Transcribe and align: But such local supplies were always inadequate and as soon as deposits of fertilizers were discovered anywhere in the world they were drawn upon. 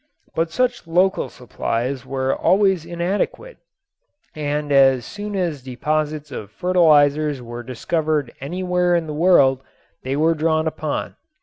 But 0.33 0.49
such 0.51 0.87
local 0.87 1.29
supplies 1.29 2.07
were 2.07 2.35
always 2.35 2.85
inadequate 2.87 3.59
and 4.35 4.71
as 4.71 5.05
soon 5.05 5.35
as 5.35 5.61
deposits 5.61 6.31
of 6.31 6.49
fertilizers 6.49 7.39
were 7.39 7.61
discovered 7.61 8.33
anywhere 8.41 8.95
in 8.95 9.05
the 9.05 9.13
world 9.13 9.61
they 10.01 10.15
were 10.15 10.33
drawn 10.33 10.65
upon. 10.65 11.17